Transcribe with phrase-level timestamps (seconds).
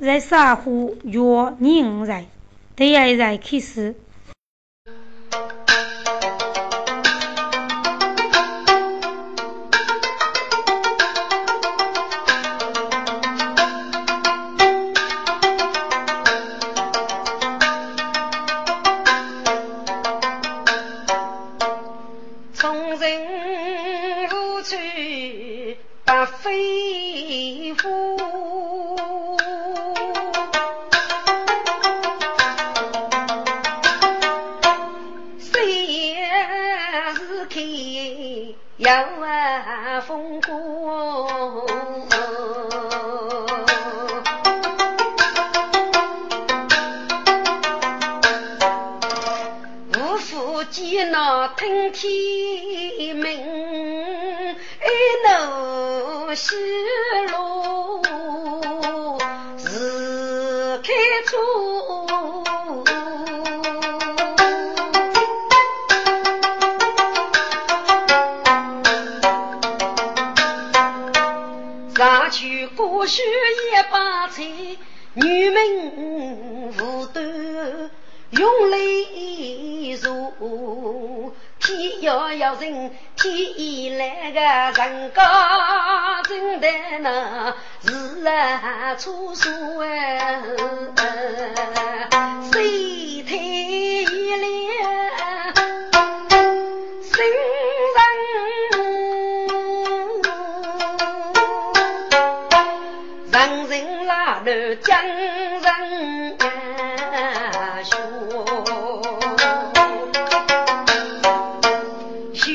[0.00, 1.20] 在沙湖约
[1.60, 2.26] 人在，
[2.76, 3.94] 第二在开始。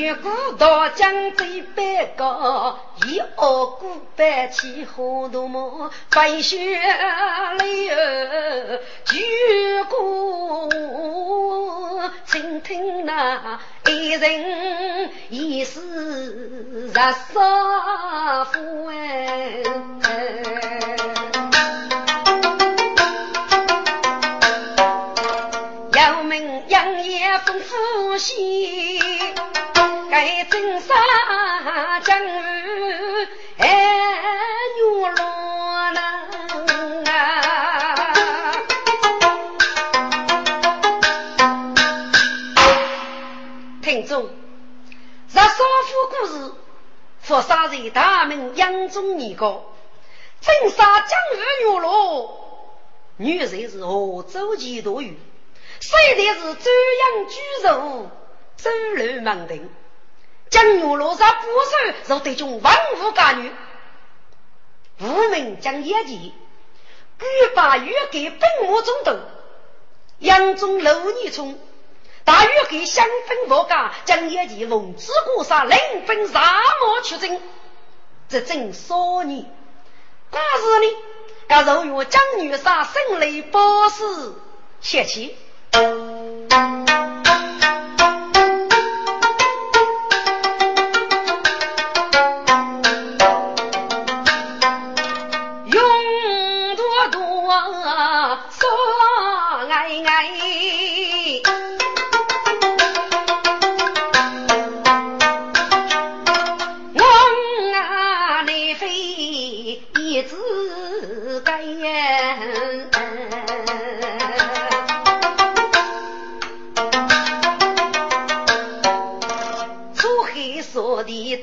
[0.04, 2.78] 学，学古道将最白高。
[3.08, 6.58] 一傲骨板起花头毛，飞雪
[7.58, 9.24] 里儿举
[9.90, 10.70] 过，
[12.26, 15.80] 倾听那一人一世
[16.88, 19.64] 热杀夫哎，
[25.96, 28.34] 要命杨业丰富些，
[30.14, 30.94] 该真杀
[32.02, 32.20] 将
[47.20, 49.64] 佛杀人大名杨宗尼高，
[50.42, 52.78] 真杀江湖女罗，
[53.18, 55.18] 女人是何州奇多余，
[55.80, 56.70] 谁的是周
[57.02, 58.12] 阳居柔，
[58.58, 59.72] 周楼门庭，
[60.54, 63.52] 江女罗杀不守，若对中万物家女，
[65.00, 66.32] 无名将业绩，
[67.18, 67.26] 举
[67.56, 69.18] 把玉给本墓中斗，
[70.20, 71.60] 杨中楼尼冲。
[72.24, 77.42] 大约给香粉佛家将业绩奉旨过杀，临分沙漠出征，
[78.30, 79.52] 这正少年。
[80.30, 80.86] 但是呢，
[81.48, 84.06] 要如愿将女杀，胜利保释
[84.82, 85.04] 切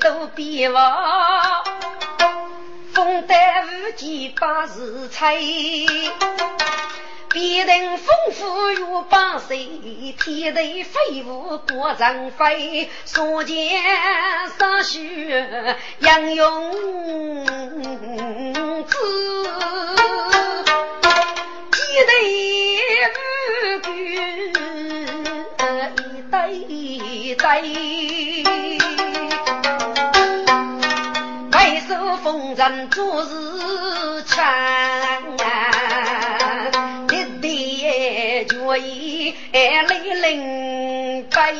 [0.01, 0.07] 气。
[0.37, 1.63] 一望，
[2.93, 5.87] 风带雨季把日吹，
[7.29, 9.67] 别人丰富如把水，
[10.19, 13.81] 天地飞舞过长飞，山间
[14.57, 17.45] 洒雪杨勇
[18.85, 18.97] 子，
[21.71, 22.79] 几对玉
[23.83, 23.89] 句
[26.67, 28.10] 一对对。
[32.61, 34.45] 人做事强，
[37.09, 41.55] 一点决意泪淋白。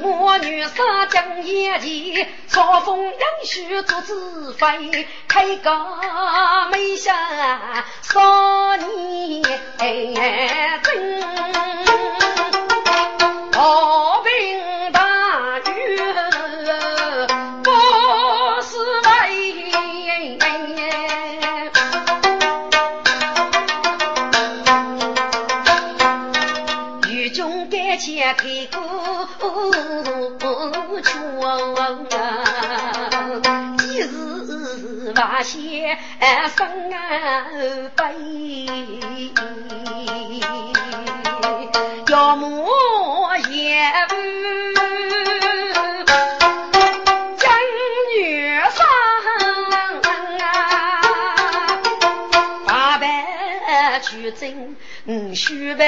[0.00, 3.12] 我女杀将业绩，朝风杨
[3.44, 4.14] 须做指
[4.58, 5.98] 挥，开高
[6.72, 7.14] 没下
[8.00, 9.42] 少年
[10.82, 11.87] 真。
[28.34, 28.66] 开
[30.38, 32.06] 过窗，
[33.78, 35.98] 几时发现
[36.56, 38.66] 生儿悲？
[42.08, 42.66] 要么
[43.50, 45.07] 也不。
[55.10, 55.86] 嗯须白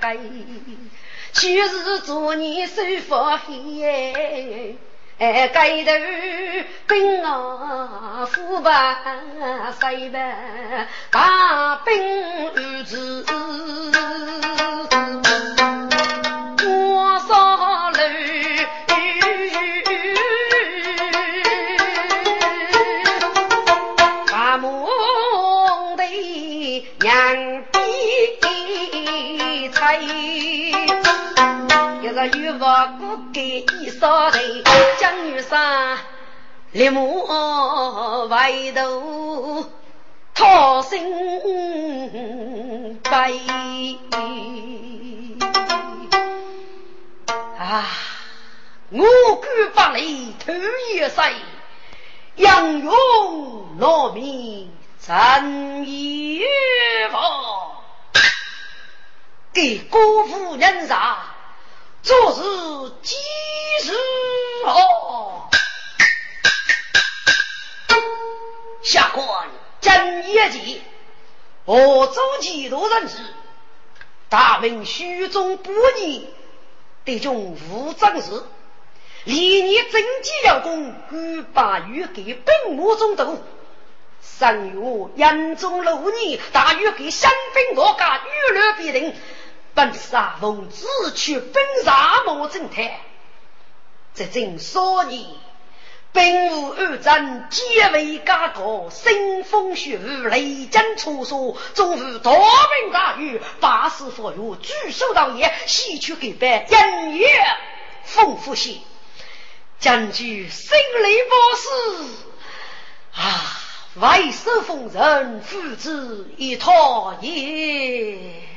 [0.00, 0.16] 改，
[1.30, 4.78] 就是做你手发黑，
[5.18, 5.92] 盖头
[6.88, 8.98] 兵啊虎把
[9.78, 10.18] 塞吧，
[11.10, 12.50] 大兵儿
[32.70, 32.70] 子。
[32.70, 34.38] 欲望不给一扫头，
[35.00, 35.98] 江女上
[36.72, 37.00] 立马
[38.28, 39.66] 回头
[40.34, 41.00] 讨心
[43.02, 43.40] 悲
[47.58, 47.84] 啊！
[48.90, 49.04] 我
[49.36, 50.52] 敢把你头
[50.92, 51.32] 一塞，
[52.36, 54.70] 杨勇落命
[55.04, 56.40] 真一
[57.10, 57.82] 方，
[59.52, 61.18] 给辜负人杀。
[62.02, 62.40] 做事
[63.02, 63.16] 及
[63.82, 63.92] 时
[64.64, 65.48] 哦，
[68.82, 69.48] 下官
[69.80, 70.82] 真业绩，
[71.66, 73.18] 我周几多人士，
[74.28, 76.28] 大明虚中不逆，
[77.04, 78.44] 得中无正事，
[79.24, 83.42] 历年征集要功，欲把玉给本墓中斗，
[84.22, 84.80] 三月
[85.16, 89.14] 严中六年，大约给三兵多家玉律必定。
[89.74, 93.00] 本杀奉旨去奔杀莫正太，
[94.14, 95.26] 这正所以
[96.12, 107.28] 兵无二战，皆为家国，腥风血雨，雷震出所，终无大兵大狱，八十佛如举手道业，西去给白人月
[108.04, 108.78] 丰富些，
[109.78, 112.08] 将军心里不死
[113.14, 113.56] 啊！
[113.96, 118.49] 外守封人，父子一套也。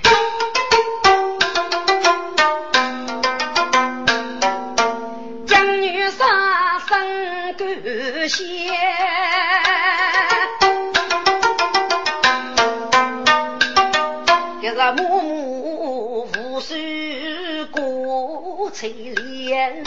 [8.04, 8.44] 感谢，
[14.62, 16.76] 这是默默无数
[17.72, 19.84] 过翠莲，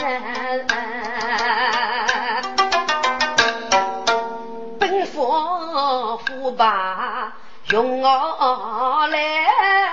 [4.79, 7.33] 奔佛福把
[7.69, 9.86] 用我来。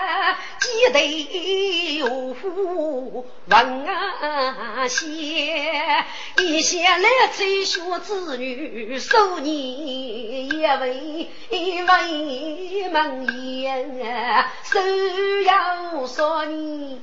[0.86, 5.06] 一对有福文啊些，
[6.38, 13.26] 一些来追学子女，受你一位为门
[13.62, 14.78] 言，手
[15.46, 17.00] 要说你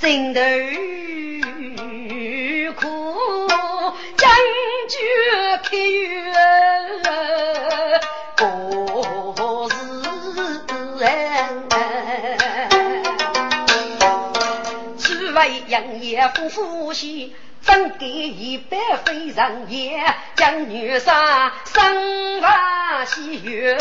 [0.00, 0.40] 真头
[2.74, 2.88] 苦，
[4.16, 4.28] 将
[4.88, 4.98] 军
[5.62, 5.76] 开
[15.46, 15.62] 元。
[15.68, 20.02] 杨业夫夫妻，怎给一百非人也？
[20.36, 23.76] 将女杀，生发喜悦，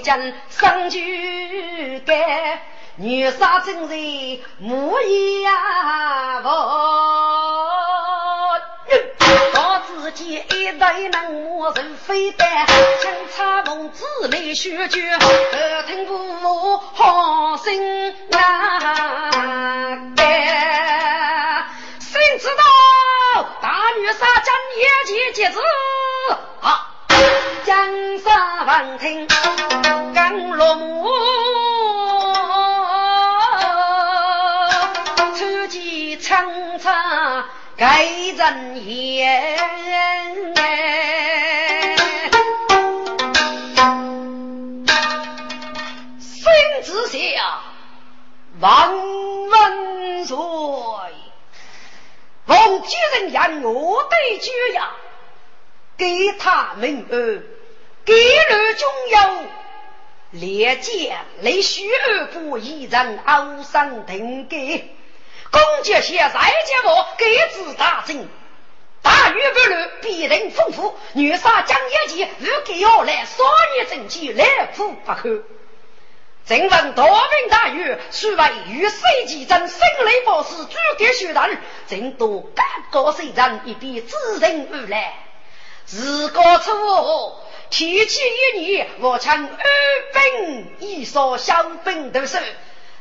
[0.00, 2.60] 将生居该
[2.96, 4.98] 女杀真人母
[5.42, 6.50] 呀我，
[9.54, 21.66] 我自己一代能磨人非但清茶奉旨来学句，耳听不好心难改！
[22.00, 25.60] 谁知道大女杀真业绩节子？
[27.66, 27.76] 江
[28.20, 29.26] 山万顷
[30.14, 31.04] 刚落幕，
[35.34, 37.44] 出奇长长
[37.76, 38.04] 盖
[38.36, 39.58] 人言。
[46.20, 47.18] 孙子下
[48.60, 48.96] 万
[49.50, 50.36] 万岁，
[52.46, 54.92] 奉举人言，我对举呀，
[55.96, 57.42] 给他们儿，
[58.06, 59.18] 给了中有
[60.30, 64.94] 列见雷虚而不一人傲上定给，
[65.50, 68.28] 公爵现在见我给子大政。
[69.02, 70.94] 大雨不乱，必定丰富。
[71.14, 73.44] 女杀江夜季，如给要来，少
[73.74, 75.42] 年正气，来苦不堪。
[76.44, 85.14] 正闻大兵大雨，虽为与谁击阵，生雷暴死，诸葛血战，正多干戈水战，一笔自认而来。
[85.88, 88.20] 日高出我，提起
[88.54, 89.50] 一年，我将二
[90.12, 92.38] 兵一扫小兵得手。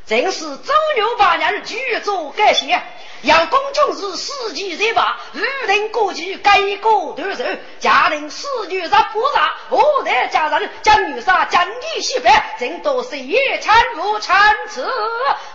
[0.07, 2.79] 正是周六八年举足改写，
[3.23, 7.43] 要公众是四季热罢，预定过去改过断手，
[7.79, 12.29] 家令四女杀不杀，我代家人将女杀将地西北，
[12.59, 14.87] 正多是夜参入参此，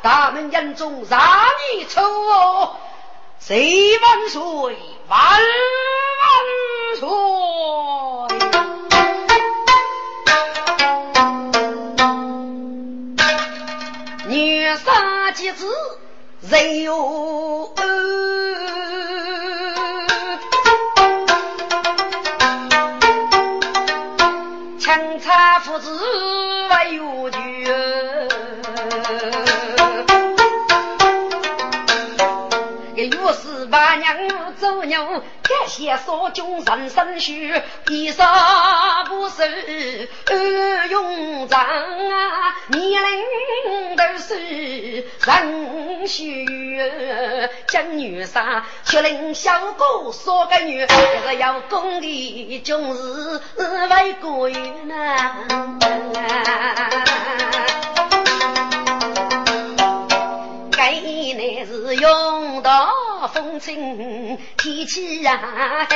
[0.02, 1.20] 大门眼中让
[1.76, 2.76] 你出哦，
[3.40, 4.40] 谁万岁
[5.08, 5.40] 万万
[6.98, 8.40] 岁！
[14.76, 15.66] 三几子
[16.42, 17.72] 人有
[24.78, 26.29] 强差父子
[35.00, 37.54] 走牛，感谢少君人生许，
[37.88, 39.44] 一杀不收
[40.26, 44.36] 二用长啊，年龄都是
[45.24, 46.46] 人须
[47.66, 55.36] 将女杀，却令小哥说个女，这个要功的终日为国运啊。
[61.66, 62.88] 是用到
[63.32, 65.86] 风清天气呀，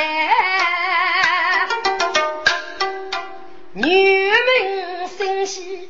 [3.73, 5.89] 女们心喜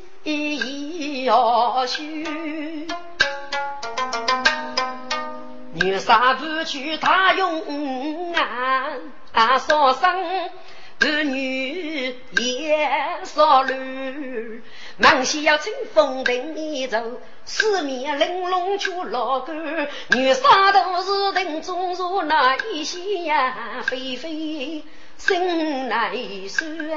[1.24, 2.26] 要许，
[5.74, 8.34] 女杀不去大用
[9.32, 10.50] 啊，少生
[11.00, 12.88] 儿女也
[13.24, 14.62] 少女。
[14.98, 16.98] 忙西要乘风等一走，
[17.44, 19.52] 四面玲珑出老狗，
[20.08, 24.82] 女杀都是等中如那一些呀，飞飞
[25.18, 26.12] 生来
[26.48, 26.88] 顺。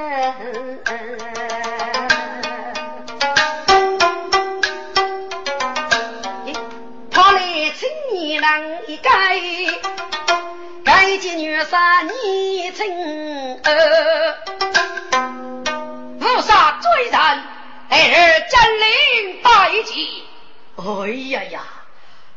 [7.10, 7.40] 跑来
[7.74, 9.10] 青年郎一改，
[10.84, 14.36] 改见女杀你称儿，
[16.18, 17.59] 无杀追人。
[17.90, 20.22] 来日占领大一级。
[20.76, 21.66] 哎呀呀！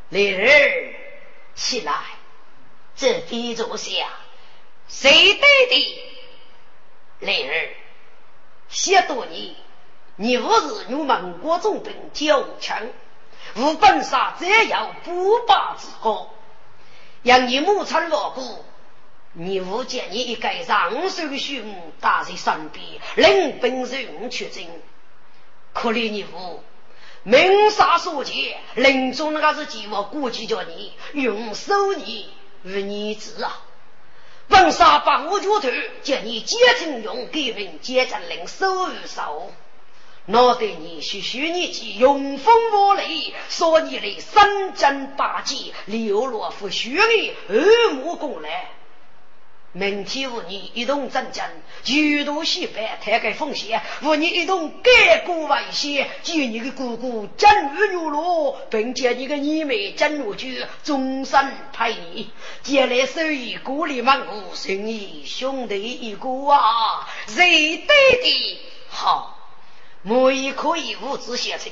[0.10, 0.96] 来日
[1.54, 1.94] 起来，
[2.96, 4.08] 这地坐下，
[4.88, 6.02] 谁对的？
[7.20, 7.76] 来日，
[8.68, 9.54] 谢多年，
[10.16, 12.90] 你不是用蒙古重兵交枪，
[13.56, 16.34] 无本杀只有不把之高，
[17.22, 18.66] 让你母亲落孤，
[19.34, 22.84] 你无见你一个让手兄打在身边，
[23.16, 24.66] 领兵人去征。
[25.74, 26.64] 可怜你父，
[27.24, 32.30] 命杀所劫，临终那个是计划估计着你，用手你
[32.64, 33.62] 与你子啊！
[34.50, 35.70] 文杀把我脚头，
[36.04, 39.52] 叫你接成用，给人接着领手与手，
[40.26, 48.70] 脑袋你许许你记，用风我雷，说你的三针八戟，流落不虚的二目功来。
[49.76, 51.50] 明天和你一同征战，
[51.84, 62.30] 举头西北，抬开风险，和你一同改过为先，接你的姑姑真如牛罗，并且你的妹妹真如菊，终身陪你。
[62.62, 67.88] 将来手艺鼓励满屋，生意兄弟一个啊，谁对
[68.22, 69.40] 的好？
[70.04, 71.72] 我也可以物质写成，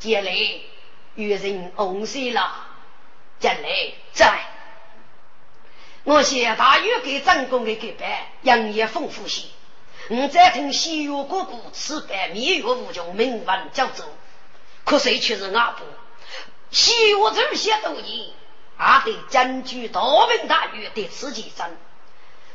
[0.00, 0.36] 将来
[1.14, 2.66] 与人红线了，
[3.38, 3.68] 将来
[4.12, 4.40] 再。
[6.08, 8.08] 我谢大约给正宫的给办，
[8.40, 9.42] 营业丰富些。
[10.08, 14.04] 我再听西岳哥哥此番蜜月无穷，名闻江州。
[14.84, 15.86] 可谁却是阿婆？
[16.70, 18.30] 西岳这些多年，
[18.78, 21.76] 阿得占据大名大誉的此几生。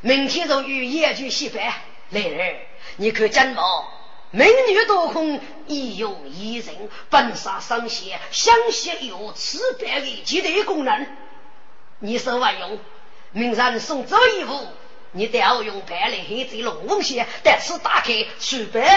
[0.01, 1.73] 明天就与野去西办，
[2.09, 2.55] 来人，
[2.95, 3.61] 你可真么？
[4.31, 11.05] 美女多空，一用一人，本杀上仙，相信有此般的绝对功能。
[11.99, 12.79] 你手万用。
[13.33, 14.67] 明人送走一步，
[15.11, 18.87] 你得要用白来黑这龙凤鞋，但是打开书本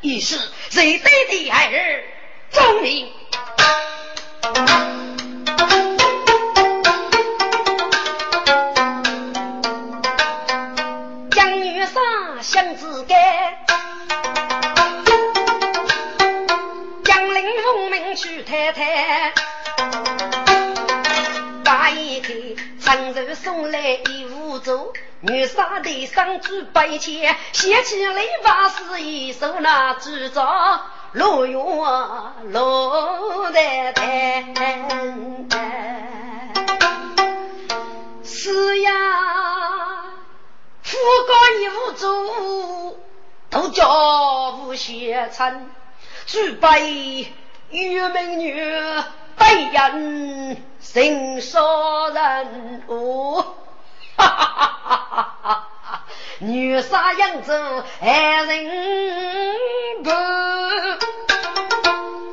[0.00, 0.38] 一是，
[0.70, 2.04] 谁对的儿
[2.52, 3.12] 聪明？
[25.20, 30.80] 女杀的上举白钱，掀起雷把是一手拿纸张，
[31.12, 31.56] 落月
[32.44, 34.54] 落在天。
[38.22, 38.92] 是呀，
[40.82, 40.96] 富
[41.28, 42.98] 高一无足，
[43.50, 45.70] 都叫无贤臣，
[46.26, 46.80] 举白
[47.70, 48.54] 玉美女，
[49.36, 51.60] 被人心杀
[52.14, 53.56] 人哦。
[54.16, 56.04] 哈哈哈哈哈！
[56.40, 57.54] 女杀扬州
[58.00, 58.66] 爱人
[60.02, 60.10] 不，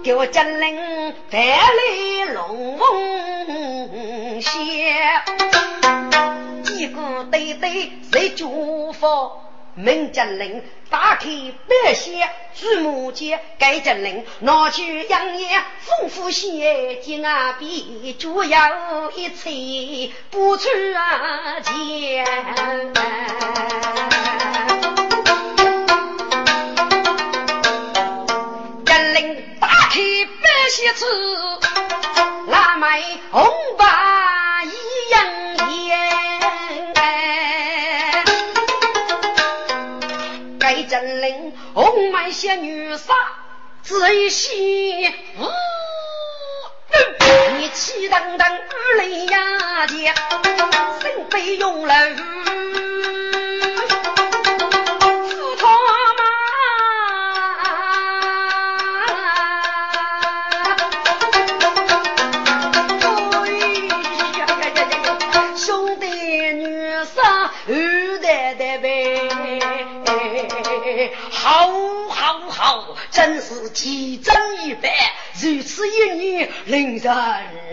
[0.04, 5.24] 给我金陵带来龙凤仙，
[6.64, 9.08] 几个对对谁祝福？
[9.76, 11.30] 门将令打开
[11.86, 15.48] 白线，朱木剑盖将令拿去杨业
[15.80, 22.26] 丰富些，金啊比就要一切不出啊钱。
[28.86, 30.00] 将令打开
[30.42, 31.06] 白线子，
[32.48, 33.02] 拉买
[33.32, 33.86] 红白
[40.92, 43.14] 真灵红梅仙女杀，
[43.82, 44.52] 只一戏，
[47.58, 50.14] 你气腾腾二雷呀姐，
[51.02, 51.94] 身背用了。
[73.12, 74.34] 真是奇珍
[74.66, 74.90] 异宝，
[75.42, 77.14] 如此一女，令人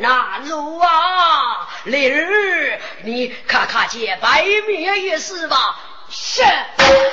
[0.01, 1.69] 难入啊！
[1.85, 5.79] 来儿，你看看这白面也是吧？
[6.11, 6.43] 是，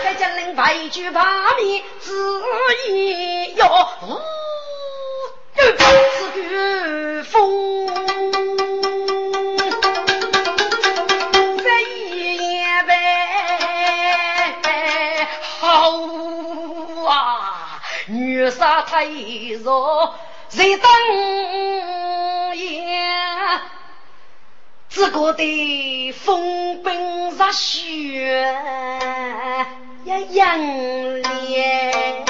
[0.04, 2.42] 再将令白驹把面自
[2.90, 3.98] 意哟，
[5.56, 7.55] 这个风。
[18.66, 19.06] 女杀太
[19.64, 20.16] 弱，
[20.50, 20.92] 谁当
[22.56, 23.06] 也？
[24.90, 28.58] 只觉得风冰热血
[30.04, 32.26] 也养脸。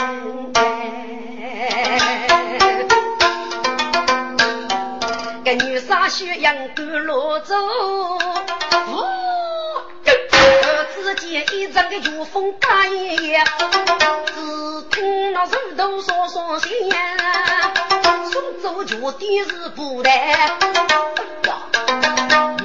[5.45, 7.55] 个女杀血养干落走。
[11.15, 13.43] 见一阵个秋风干叶，
[14.27, 16.69] 只听那石头沙沙响，
[18.31, 20.57] 送走脚底是布袋。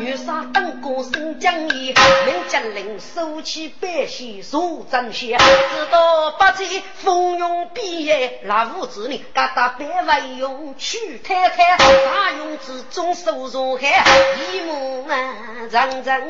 [0.01, 1.93] 女杀登高升将衣，
[2.25, 5.45] 名将领收起白线坐正线，直
[5.91, 9.23] 到八戒风云变业，那五子呢？
[9.35, 14.05] 疙瘩白为用去太太，大勇之中手若海，
[14.53, 15.35] 一目啊
[15.71, 16.21] 长长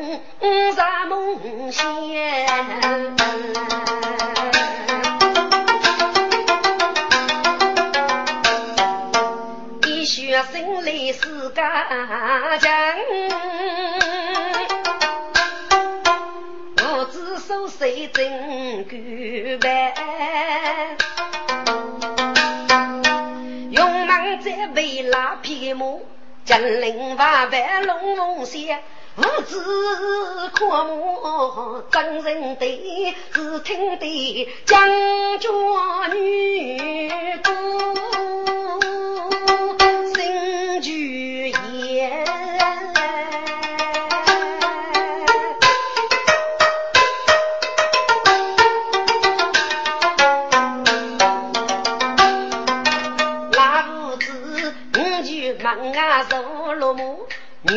[0.75, 1.81] 在梦仙。
[10.11, 11.87] 学生来是家
[12.59, 12.69] 强，
[16.79, 18.99] 我只手谁真干
[19.61, 19.93] 办？
[23.71, 25.85] 勇猛在为拉匹马，
[26.43, 28.81] 金陵八百龙凤仙。
[29.15, 29.57] 无知
[30.57, 34.85] 阔目真人对，只听得将
[35.39, 35.51] 军
[36.13, 36.77] 女
[37.43, 37.51] 歌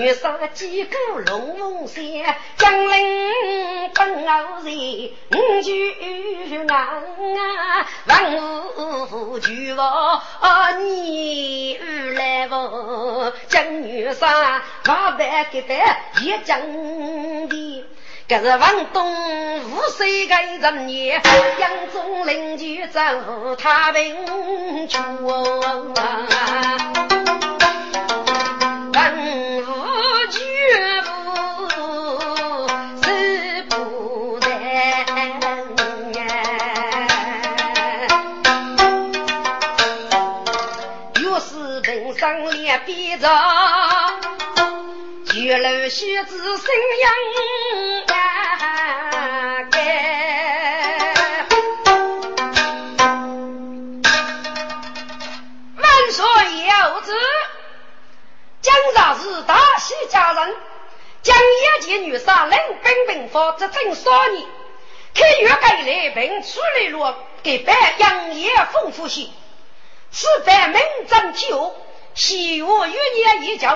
[0.04, 8.36] 女杀几个龙凤仙，江陵本傲人，五句难啊，万
[8.76, 10.20] 物俱亡，
[10.78, 11.78] 你
[12.14, 13.32] 来不？
[13.48, 16.60] 江女杀八百个百一将
[17.48, 17.84] 的，
[18.28, 21.18] 可是王东五岁个人也，
[21.58, 24.98] 杨宗邻就走太平去
[42.78, 43.28] 边着，
[45.26, 46.66] 举楼须子声
[47.00, 47.06] 音
[55.76, 57.12] 万岁有旨，
[58.60, 60.56] 江上是大喜家人，
[61.22, 64.44] 将一介女杀领兵兵法，这正少年，
[65.14, 69.28] 开月改来并出来路，给白杨业丰富些。
[70.10, 71.74] 此番名正体恶，
[72.14, 73.66] 西我与年已久，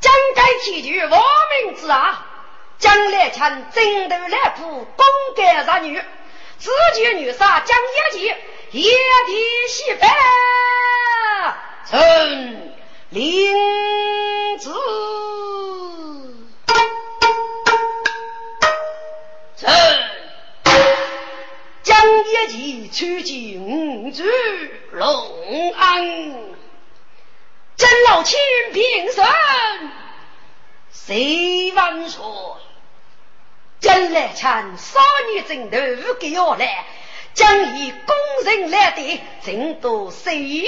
[0.00, 1.22] 将该提举亡
[1.62, 2.26] 命之啊！
[2.78, 3.40] 将来请
[3.72, 6.02] 征头来铺，公干杀女，
[6.58, 7.78] 自己女杀将
[8.12, 8.34] 一计，
[8.72, 10.08] 一提西北，
[11.88, 12.74] 臣
[13.10, 14.70] 领旨，
[19.56, 19.72] 臣。
[21.84, 24.24] 张一骑出京至
[24.92, 26.02] 隆安，
[27.86, 28.40] 真老千
[28.72, 29.26] 平生，
[30.90, 32.24] 谁万岁？
[33.78, 36.86] 真来看少年枕头不给我来，
[37.34, 38.16] 将以功
[38.46, 40.66] 人来的，真多岁月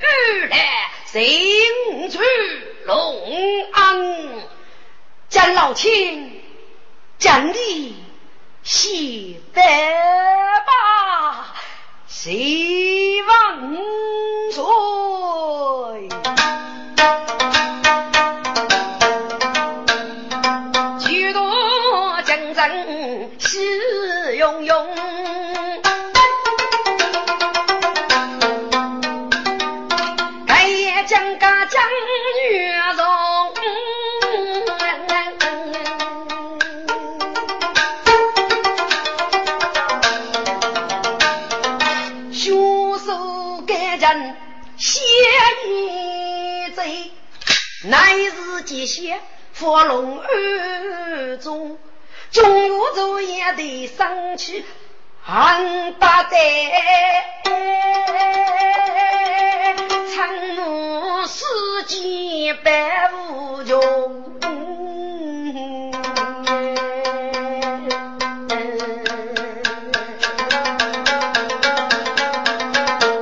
[0.00, 1.22] 而来，谁
[2.10, 2.18] 去
[2.86, 4.50] 隆安？
[5.28, 6.32] 张老千，
[7.18, 8.04] 将你。
[8.64, 11.54] 西北吧，
[12.10, 13.56] 希望
[14.50, 16.08] 岁，
[48.80, 49.18] 是吉祥，
[49.52, 51.78] 佛龙二中，
[52.30, 54.64] 中有昼夜的生气，
[55.22, 56.32] 很大胆，
[60.14, 61.44] 承诺世
[61.86, 64.24] 间百无穷。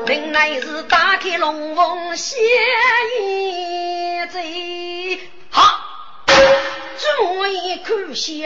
[0.07, 2.39] 原来是打开龙凤仙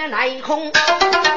[0.02, 0.72] 看些来空，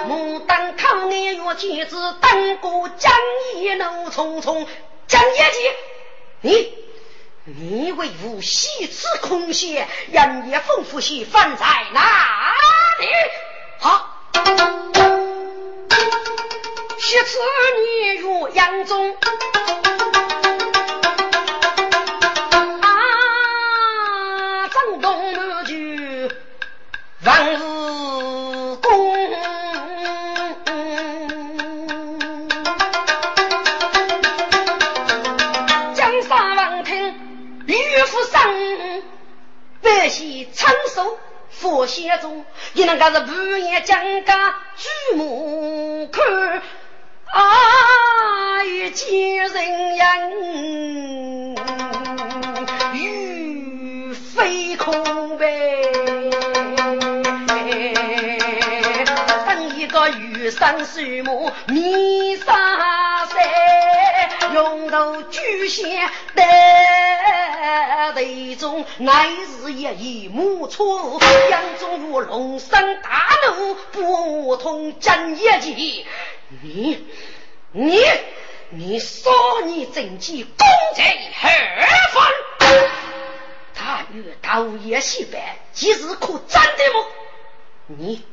[0.09, 3.13] 牡丹康年月天子，当过江
[3.57, 4.65] 夜怒匆匆。
[5.05, 5.75] 江夜姐，
[6.41, 6.73] 你
[7.43, 12.55] 你为吾喜此空闲，人也丰富些，放在哪
[12.99, 13.07] 里？
[13.77, 14.09] 好，
[16.97, 17.37] 喜此
[17.83, 19.15] 年月杨中。
[41.49, 46.23] 佛仙中，你能个是半夜讲家举目看，
[47.25, 51.55] 啊，与见人影，
[52.93, 55.81] 欲非空呗。
[59.47, 62.53] 等一个雨伞树木，迷沙
[63.27, 63.37] 山，
[64.55, 66.41] 用头举仙得
[68.55, 71.19] 中，乃是一叶木错，
[71.51, 76.05] 杨中如龙生大怒，不通真一计。
[76.63, 77.05] 你
[77.73, 78.01] 你
[78.69, 79.29] 你少
[79.65, 80.65] 年正气，功
[80.95, 81.03] 在
[81.41, 81.49] 何
[82.13, 82.25] 方？
[83.73, 87.05] 他与道爷西北，即是可真的么？
[87.87, 88.23] 你。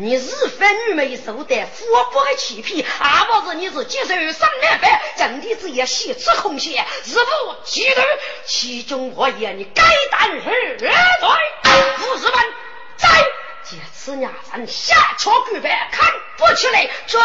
[0.00, 8.00] 你是非女美受的富婆的欺骗，阿不是你是接受上两班，真的是也喜吃空闲，日不其头，
[8.46, 10.88] 其中我也你该担何罪？
[10.88, 12.44] 五十万，
[12.96, 13.08] 在
[13.62, 17.22] 借此伢咱下桥举办，看不起来，准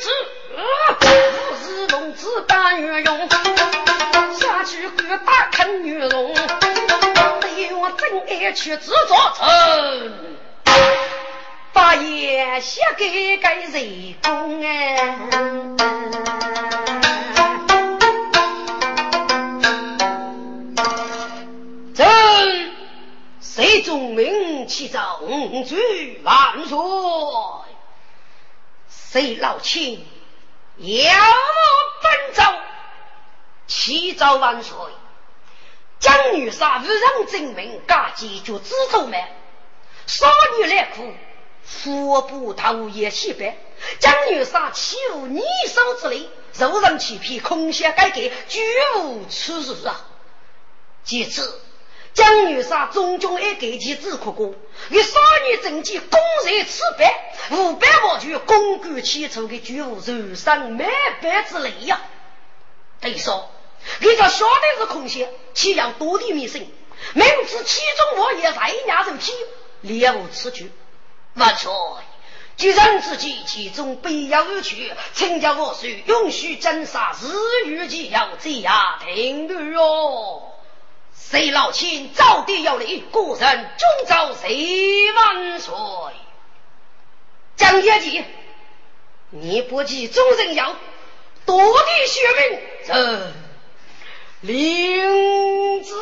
[0.00, 0.10] 子，
[0.56, 3.28] 五十龙子担女用，
[4.38, 10.49] 下去给大坑女容，得我真爱去自作成。
[11.90, 15.18] 把言写给个人公哎，
[21.92, 22.72] 朕
[23.40, 25.00] 谁中名起正
[25.64, 26.78] 举万岁，
[28.88, 30.06] 谁老亲
[30.76, 31.12] 要
[32.04, 32.44] 本奏
[33.66, 34.76] 启奏万岁，
[35.98, 39.20] 江女杀无人证明，家结就知足们，
[40.06, 41.12] 少女来哭，
[41.64, 43.56] 腹部头也西白。
[43.98, 48.60] 江女杀欺负逆手之类，受人欺骗，空想改革，绝
[48.98, 50.06] 无此事啊！
[51.04, 51.60] 其次，
[52.12, 54.54] 江女杀终究也给其自苦过，
[54.90, 55.18] 与少
[55.48, 60.88] 女政绩公然此白，五百万句公干起初的绝无受伤满
[61.22, 62.00] 百之类呀！
[63.00, 63.50] 等于说。
[64.00, 66.60] 你这晓得是空闲，岂要多地名声？
[67.14, 69.32] 明知其中我也在家受气，
[69.80, 70.70] 猎无此举。
[71.34, 71.70] 万岁！
[72.56, 80.42] 既然自己其中必要而去，请教我虽允许斩杀，日日即要这样停律哦。
[81.14, 85.74] 谁老亲早地有礼，故人终遭谁万岁？
[87.56, 88.24] 张业绩，
[89.30, 90.76] 你不计众人要，
[91.46, 93.32] 多地学名，这。
[94.42, 95.94] 灵子，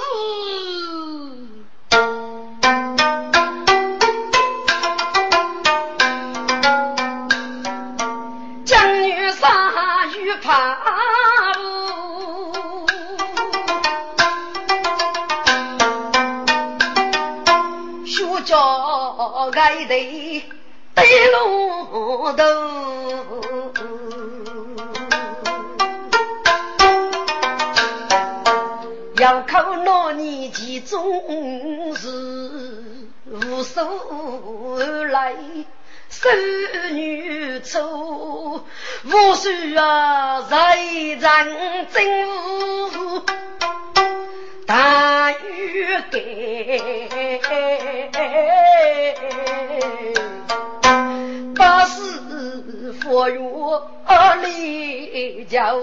[10.29, 10.77] 杀玉怕
[18.05, 20.45] 学教该得
[20.95, 22.45] 得龙头。
[29.19, 31.01] 要靠那年纪总
[31.97, 32.09] 是
[33.25, 33.83] 无所
[35.11, 35.35] 来，
[36.21, 36.29] 守
[36.91, 38.65] 女处
[39.05, 43.23] 无数啊在人真无
[44.67, 46.83] 大雨给，
[51.55, 52.01] 八十
[53.01, 53.39] 佛月
[54.43, 55.75] 离家。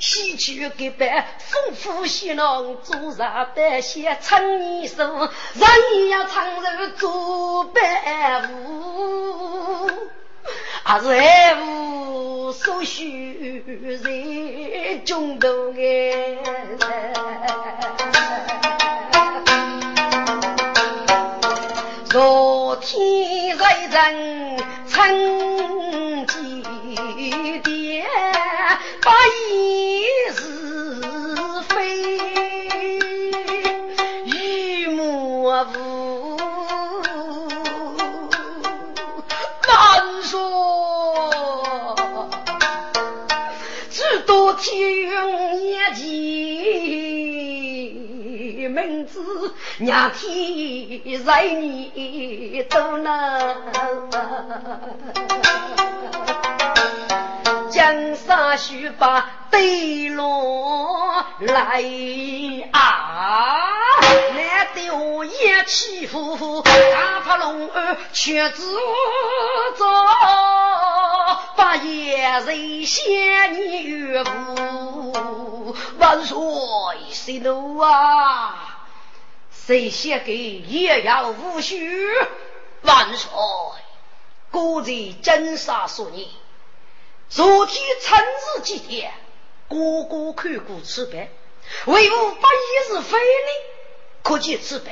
[0.00, 6.62] 西去给办，丰富西囊，做上百些陈年书，人要唱首
[6.96, 9.90] 做百户，
[10.84, 16.38] 还是爱无所需在中途哎。
[22.10, 23.27] 昨天
[23.68, 26.62] 在人曾几
[27.62, 28.06] 点，
[29.02, 29.12] 把
[29.50, 30.40] 一是
[31.68, 31.76] 非
[34.24, 36.38] 与模糊。
[39.66, 41.28] 难说，
[43.90, 46.08] 只多天云也见
[48.70, 49.52] 名字。
[49.80, 53.56] 娘天在你都能，
[57.70, 61.80] 江山须把对落来
[62.72, 63.56] 啊！
[64.34, 65.30] 难得我一
[65.68, 68.74] 起夫，大怕龙儿却自
[69.76, 69.84] 走，
[71.56, 76.36] 把夜人先你岳父，万岁，
[77.12, 78.67] 息怒啊！
[79.68, 82.08] 谁写给也要无须
[82.80, 83.28] 万岁，
[84.50, 86.34] 古人真杀说你，
[87.28, 89.10] 昨天趁日祭奠，
[89.68, 91.28] 哥哥看过此版，
[91.84, 93.50] 为吾不一日非礼，
[94.22, 94.90] 可见此版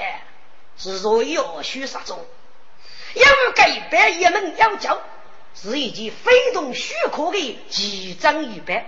[0.77, 2.23] 是若有许杀中，
[3.15, 5.01] 因为该版一门要教，
[5.55, 8.85] 是一件非同许可的奇珍异版。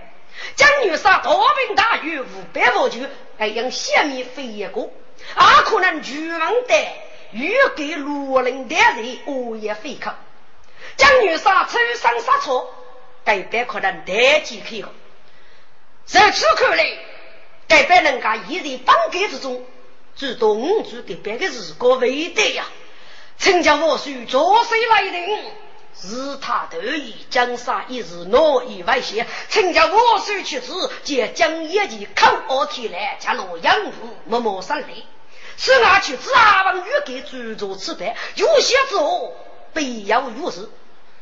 [0.55, 3.07] 将女杀大兵大雨五百多句，
[3.39, 4.91] 还用下面飞一个。
[5.35, 6.87] 阿可能巨王的
[7.31, 10.15] 欲给罗林的人恶也非可，
[10.97, 12.73] 将女杀出生杀错，
[13.23, 14.89] 代表可能代际可用。
[16.05, 16.83] 在此看来，
[17.67, 19.65] 代表人家一人当改之中，
[20.15, 22.65] 主动主给别个是个为的呀。
[23.37, 25.39] 陈家我属着谁来定？
[25.95, 34.87] 是他得意，江山一日挪移外线，陈家我手去子，借江业绩口恶天来，加洛阳府默默上来。
[35.57, 39.35] 此外去子阿王欲给诸座此辈，有些之后
[39.73, 40.69] 必要如是。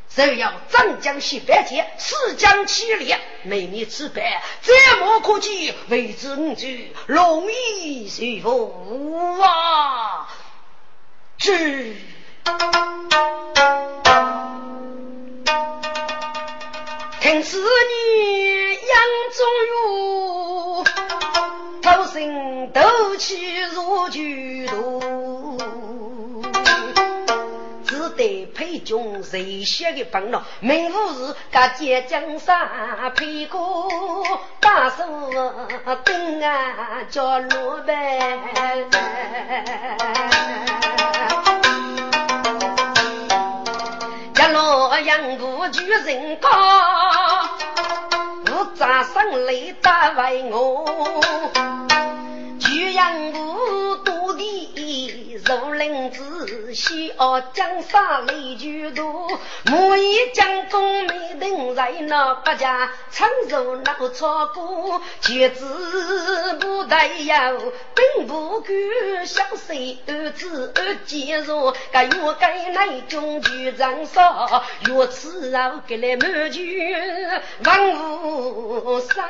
[0.10, 4.24] 只要张江西北界，四江起列，美女此辈，
[4.62, 5.74] 怎么可及？
[5.90, 10.30] 为之五句，容易随风啊！
[11.38, 11.98] 去。
[17.20, 18.80] 听此女杨
[19.34, 20.84] 宗玉，
[21.82, 22.82] 头身斗
[23.18, 25.58] 气如巨都，
[27.84, 28.24] 自代
[28.56, 30.46] 配军谁写的本了？
[30.62, 33.90] 名副是个借江山配过
[34.62, 35.04] 大手
[36.06, 37.96] 兵啊，叫罗白。
[45.36, 46.50] 无主人高，
[48.46, 50.86] 五扎生来打为我，
[52.60, 53.96] 主人无
[55.48, 65.64] 如林子，西傲江山雷巨多，莫以将功没等在那百家，常受那个草歌，却知
[66.60, 76.86] 不带有，并不敢相随儿子儿坚弱，该我该乃中举长少，若此后给来满军
[77.64, 79.24] 万物生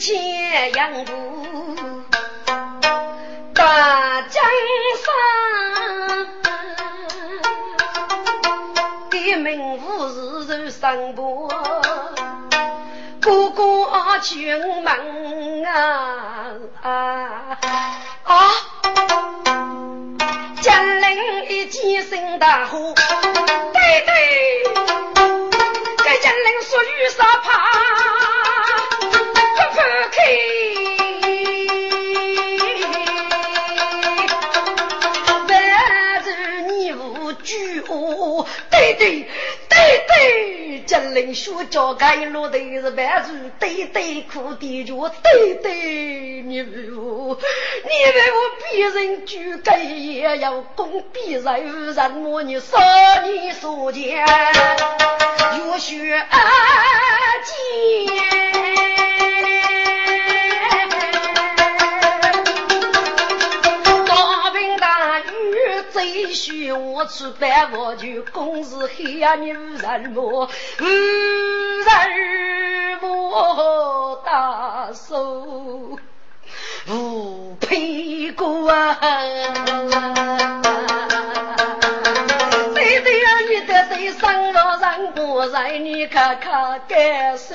[0.00, 0.06] 我。
[0.72, 1.12] 江湖
[3.52, 4.42] 大江
[4.96, 5.12] 山，
[9.10, 11.48] 的名户日日上坡，
[13.20, 16.46] 哥哥军门啊
[16.82, 17.58] 啊！
[20.62, 24.64] 江陵一几声大呼，对对，
[25.98, 27.50] 这江陵属于啥怕？
[39.00, 39.26] 对
[39.66, 47.34] 对对，金陵学家该落的是万族，对对苦的脚，对对你为我，
[47.84, 48.38] 你为我
[48.70, 52.78] 别人举该也要攻，必然人么你少
[53.24, 54.22] 你所见，
[55.56, 56.26] 越学见。
[66.02, 66.59] 必须
[67.00, 70.48] 我去办，我就公事黑暗你无人摸，无
[70.84, 71.88] 人
[73.00, 75.96] 摸大手
[76.88, 78.98] 无配过啊！
[82.74, 83.30] 谁对呀？
[83.48, 87.54] 你的对生老人过来，你看看该是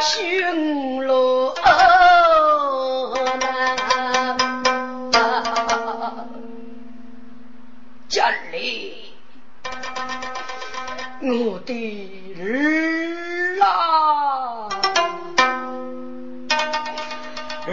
[0.00, 1.52] 寻路。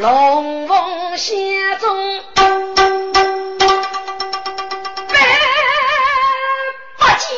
[0.02, 2.22] 龙凤仙中
[5.08, 5.14] 百
[6.98, 7.38] 八斤，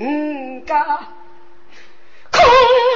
[0.00, 0.74] 嗯个
[2.30, 2.42] 空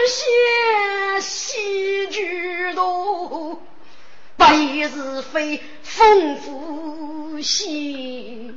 [0.06, 3.62] 闲戏剧多。
[4.36, 8.52] 百是非，丰富些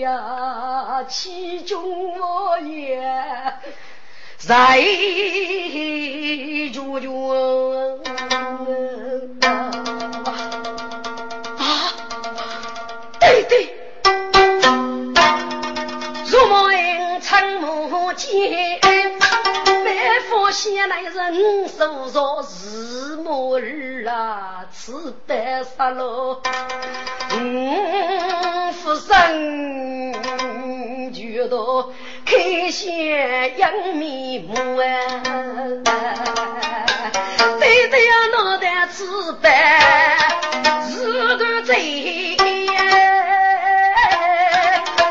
[0.00, 3.00] 呀，其中我也
[4.40, 4.80] 在
[6.72, 7.28] 住住
[11.58, 11.92] 啊，
[13.20, 13.74] 对对，
[16.26, 19.29] 如梦成梦见。
[20.30, 26.40] 发现来人手上是末日啊，此白杀了
[27.32, 30.12] 五福生，
[31.12, 31.88] 觉得
[32.24, 33.08] 开心
[33.56, 34.84] 扬面目啊！
[37.58, 40.16] 对对呀，脑袋此白
[40.88, 42.36] 是个贼，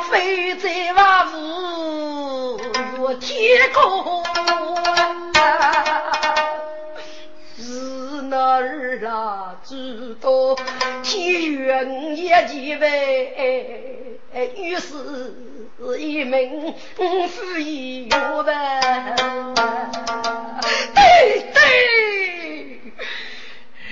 [0.10, 2.60] 非贼娃妇
[3.00, 4.09] 越天空。
[12.48, 14.20] 几位，
[14.58, 14.94] 于是
[15.98, 19.16] 一门夫一月呗。
[20.96, 21.46] 对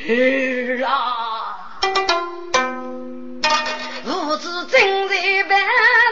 [0.05, 1.79] 对，儿啊，
[4.05, 5.15] 父子正在
[5.49, 5.59] 半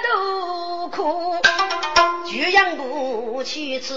[0.03, 1.37] 途苦，
[2.25, 3.93] 就养不起吃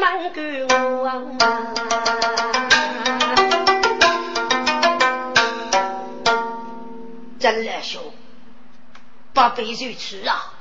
[0.00, 0.40] 满狗
[1.04, 2.57] 啊。
[7.50, 8.12] 真来兄，
[9.32, 10.52] 八辈如此啊！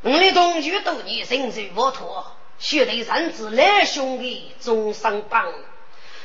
[0.00, 5.54] 我的同学多年身受沃托，学得三子来兄的终生帮。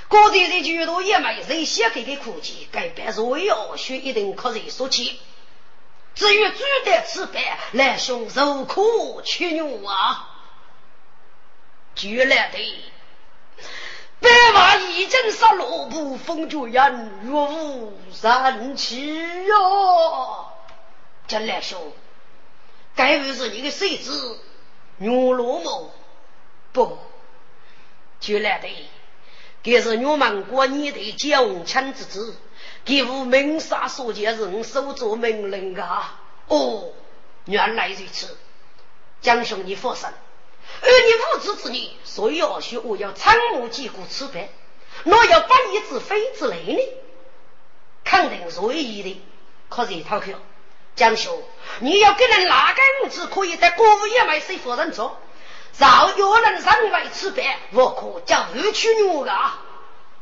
[0.08, 3.48] 各地的居多也没人写给的苦气，该办是为
[3.78, 5.20] 学一定可以说起。
[6.16, 7.44] 至于煮的吃饭，
[7.74, 10.32] 来兄受苦屈辱啊！
[11.94, 12.58] 居来的，
[14.24, 19.14] 白马已经杀罗布，风绝人若无人气
[19.46, 20.46] 哟！
[21.28, 21.92] 将来兄，
[22.96, 24.40] 该不是你的孙子
[24.98, 25.92] 牛罗某？
[26.72, 26.98] 不，
[28.22, 28.68] 居来的，
[29.62, 32.36] 这是我们国你的将亲之子。
[32.86, 36.20] 给吾明杀所见人，手做命令啊！
[36.48, 36.92] 哦，
[37.46, 38.38] 原来如此，
[39.22, 40.10] 江兄你放心，
[40.82, 44.50] 而你无知之女，所以要学我要参谋几股吃饭，
[45.04, 46.80] 若要把一只飞之类呢，
[48.04, 49.22] 肯定随意的，
[49.70, 50.38] 可是一套票。
[50.96, 51.42] 江兄，
[51.80, 55.20] 你要给人哪个物资可以在国务院外随夫人做，
[55.80, 59.60] 饶有人上外吃饭，我可叫二取女啊！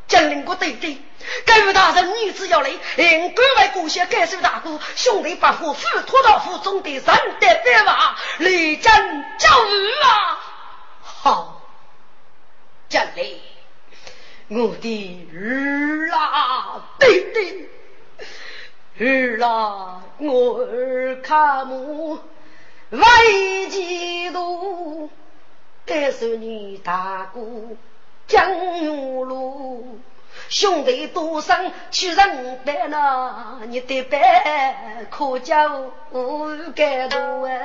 [0.07, 0.97] 将领国对对，
[1.45, 10.40] 该位大人女子要来，应各位国相感受大哥，兄弟把火付托到府中的三代白马，立正教育啊！
[11.01, 11.61] 好，
[12.89, 13.39] 将领，
[14.49, 17.69] 我的儿啊，对对，
[18.99, 22.19] 儿啊，我儿看母
[22.89, 25.09] 为几多，
[25.85, 27.41] 该是你大哥。
[28.27, 29.99] 江永路，
[30.51, 35.79] 兄弟多生去人白呐，你的白可叫
[36.75, 37.55] 感动啊！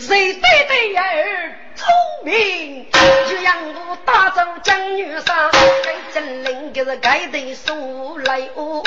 [0.00, 1.84] 谁对对儿聪
[2.24, 5.50] 明，就让我打走江女山，
[5.82, 8.84] 该真灵给是该得送来哦。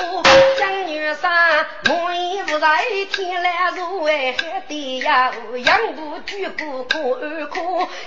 [0.57, 5.33] 江女山我已不在天来如海的呀，
[5.65, 7.59] 养不举不可二可，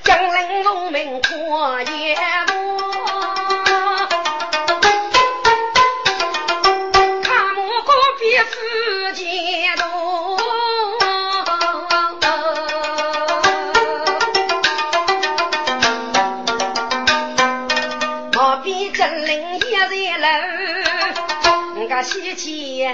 [0.03, 1.37] 江陵农民可
[1.83, 2.17] 也
[2.47, 3.74] 不。
[7.23, 9.23] 看我个别夫妻
[9.77, 10.55] 多。
[22.05, 22.87] 喜气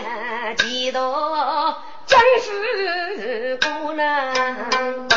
[0.59, 1.77] 几多
[2.07, 5.10] 江氏姑娘，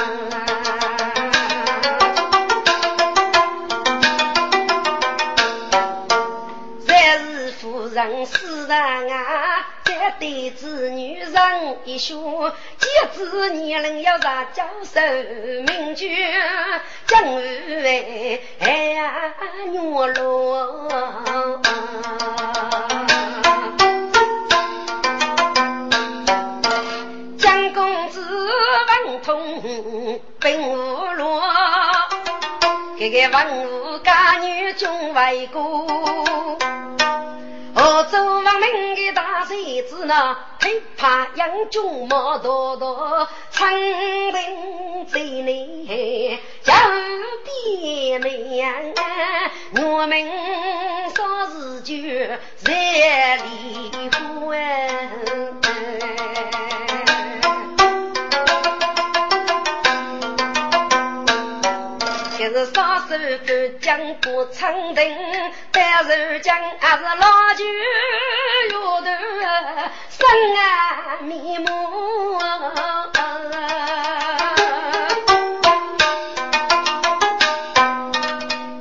[8.09, 14.99] 人死人啊，这对子女人一说，几子年龄要上交寿，
[15.67, 16.09] 名句
[17.07, 19.33] 江儿哎呀
[19.71, 20.89] 牛罗。
[30.41, 31.41] 并无罗，
[32.99, 35.87] 这个文武家女中为过。
[39.73, 46.73] 大帅子呢，推怕杨军毛多多，长亭在内，叫
[47.43, 48.71] 爹娘，
[49.81, 50.29] 我们
[51.15, 51.95] 说是就
[52.57, 54.92] 在离婚。
[62.73, 63.15] 双手
[63.45, 65.15] 都将过长亭，
[65.71, 66.09] 单手
[66.39, 67.63] 将还是老酒
[68.71, 69.07] 摇头，
[70.09, 70.19] 生
[70.57, 70.59] 啊
[71.21, 71.67] 面目。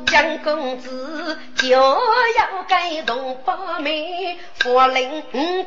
[0.06, 2.41] 江公子就要
[3.02, 5.22] 改动八妹，佛令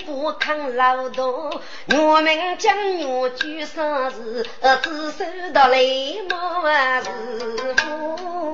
[0.05, 1.51] 不抗劳动，
[1.89, 2.73] 我们将
[3.09, 4.45] 我举生日，
[4.81, 6.65] 只收到雷毛
[7.01, 7.03] 是
[7.75, 8.53] 夫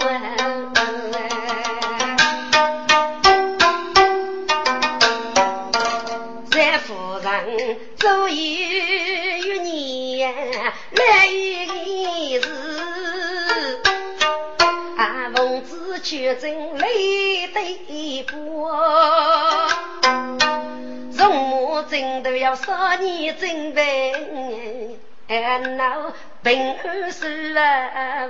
[6.49, 10.33] 在夫人走一年
[10.91, 13.00] 来一日。
[16.01, 18.71] 却真累得过，
[21.15, 24.97] 从母真都要少年真笨，
[25.77, 27.53] 那平安是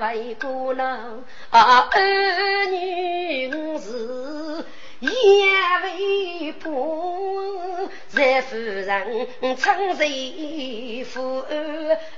[0.02, 3.50] 为过了，儿女
[3.80, 4.66] 是
[5.00, 5.10] 也
[5.84, 11.44] 为婆，在夫人称谁父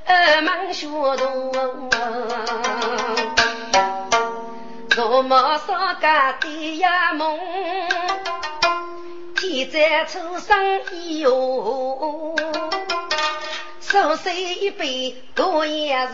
[0.06, 1.51] 儿忙学读。
[5.24, 7.40] 罗毛少家的呀梦，
[9.38, 12.36] 天在初生以后，
[13.80, 16.10] 手一杯过一茶，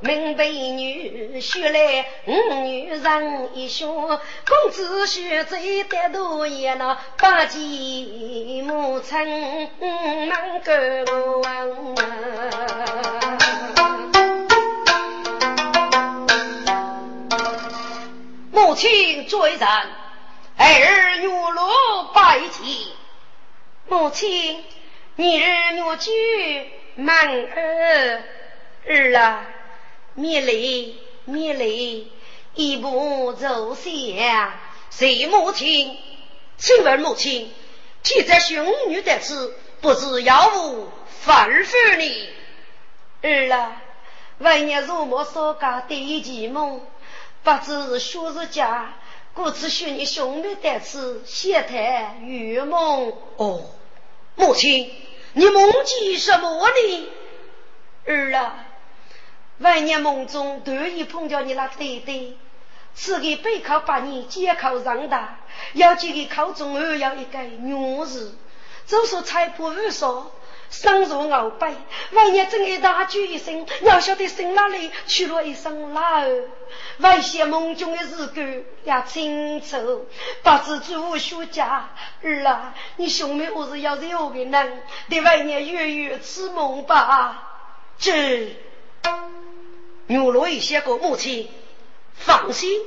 [0.00, 2.32] 明白女婿来五
[2.64, 7.60] 女人一双，公子婿最得多也那八姐
[8.66, 9.70] 母亲
[10.28, 10.72] 能够
[18.72, 19.68] 母亲追人，
[20.56, 22.64] 儿女落拜见。
[23.86, 24.64] 母亲，
[25.16, 26.64] 你日女婿
[26.94, 28.22] 满儿
[28.88, 29.46] 儿啊，
[30.14, 30.96] 灭泪
[31.26, 32.06] 灭泪，
[32.54, 34.54] 一步走下。
[34.88, 35.98] 谁母亲？
[36.56, 37.52] 请问母亲，
[38.02, 40.88] 现在兄女在此，不知要无
[41.26, 42.26] 吩咐你？
[43.20, 43.82] 儿啊，
[44.38, 46.80] 万年如梦所讲第一梦，
[47.42, 48.94] 不知学日家，
[49.34, 53.12] 故此许你兄妹在此，闲谈玉梦。
[53.36, 53.62] 哦。
[54.36, 54.90] 母亲，
[55.32, 57.08] 你梦见什么呢？
[58.06, 58.64] 儿啊，
[59.58, 62.38] 万年梦中突然碰见你那弟弟，
[62.94, 65.40] 是个背靠八年，肩靠长大，
[65.74, 68.38] 要几个考中二要一个女子，
[68.86, 70.30] 就说财帛无少。
[70.72, 71.74] 生如鳌拜，
[72.12, 76.48] 万年正一大举一声，要晓得生哪里去了一声老儿，
[76.98, 80.08] 外些梦中的日子也清楚，
[80.42, 81.90] 不知祖学家
[82.22, 87.50] 儿啊，你兄妹何是要有个人，得万年月月痴梦吧？
[87.98, 88.56] 这
[90.06, 91.50] 牛罗一些个母亲，
[92.14, 92.80] 放心，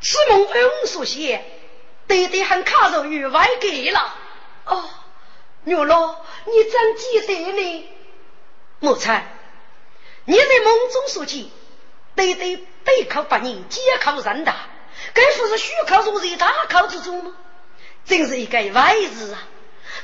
[0.00, 1.44] 此梦非我所写，
[2.08, 4.14] 爹爹还卡着于外给了
[4.64, 4.84] 哦。
[5.66, 7.88] 牛罗，你怎记得呢？
[8.80, 9.26] 木才，
[10.24, 11.46] 你在梦中所见，
[12.14, 14.54] 对对背靠八年，肩靠人大，
[15.14, 17.32] 该不是虚靠入在大靠之中吗？
[18.04, 19.42] 真是一个歪字啊！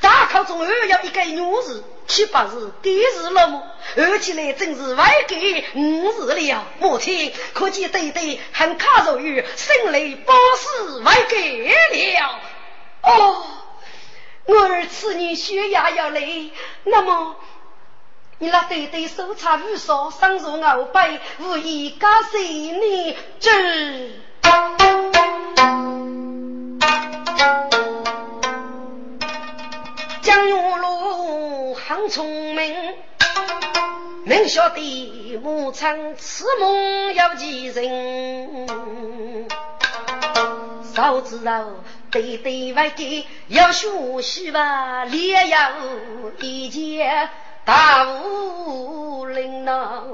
[0.01, 3.63] 大考中又要一个女字，岂不是给日了吗？
[3.97, 6.67] 而且呢真是歪给五日了。
[6.79, 12.41] 母亲可见对对很卡入于生来不是歪给了
[13.03, 13.45] 哦。
[14.51, 16.21] 我儿此年血压要来，
[16.83, 17.37] 那么
[18.39, 23.17] 你那对对手插玉烧，生如鳌背，无意加谁呢？
[23.39, 23.51] 这
[30.21, 32.97] 江云路很聪明，
[34.25, 38.67] 明晓得母亲此梦要记人，
[40.95, 41.67] 早知道。
[42.11, 43.89] 对对外给要学
[44.23, 47.29] 习吧，练有一件
[47.65, 50.05] 大无领导。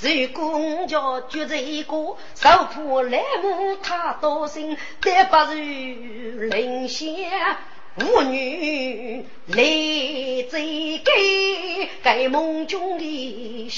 [0.00, 7.30] 如果我家就这一个，手破来木他多心，但不如领先
[7.96, 9.56] 妇女来
[10.50, 13.70] 追给该梦中的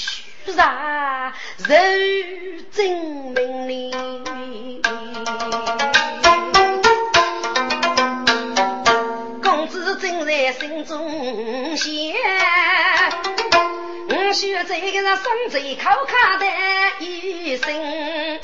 [0.47, 2.89] 虚然如真
[3.35, 3.91] 命令。
[10.25, 11.91] 在心中想，
[14.09, 16.45] 我需要这个人生最可靠的
[16.99, 18.39] 一生。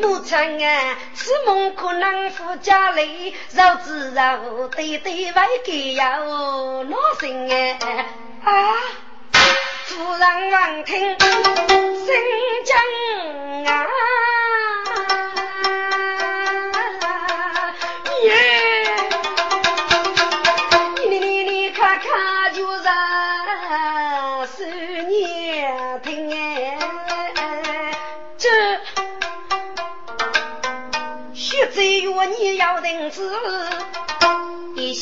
[0.00, 7.78] 母亲啊，此梦可能夫家里肉子肉，对对外给要老心哎
[8.44, 8.74] 啊！
[9.90, 12.14] 夫人闻听心
[12.64, 15.29] 惊啊！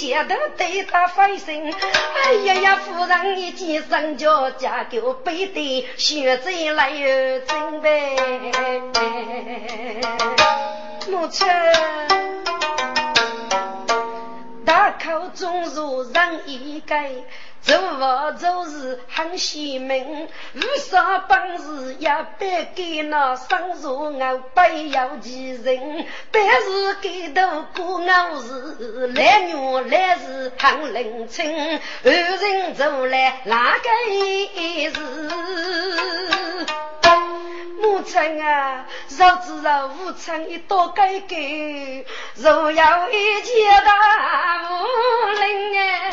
[0.09, 1.71] 一些都对他费心。
[2.25, 8.17] 哎呀呀，夫人一见生就家就背的，血债来又准备。
[11.11, 11.47] 母亲，
[14.65, 17.11] 大口中如人一盖。
[17.61, 35.01] 做佛做事很贤明，无啥本事也别给那生如牛不有其人，别是给头过牛是，来牛来是很冷清，二人做来哪个一事？
[37.81, 41.37] 母亲啊，若知道无亲一多改改，
[42.37, 43.53] 若有一切
[43.85, 44.75] 大无
[45.39, 46.11] 能哎。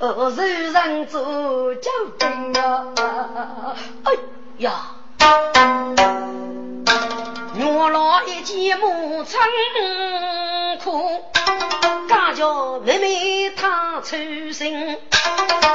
[0.00, 0.42] 要呃，手
[0.72, 3.74] 上做酒兵啊！
[4.04, 4.12] 哎
[4.58, 4.94] 呀，
[7.58, 9.40] 我老一见母亲
[10.84, 11.20] 哭。
[12.08, 14.16] 家叫妹妹她出
[14.52, 14.96] 生，